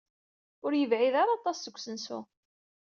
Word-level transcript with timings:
Ur 0.65 0.71
yebɛid 0.75 1.15
ara 1.21 1.31
aṭas 1.37 1.57
seg 1.59 1.75
usensu. 1.77 2.19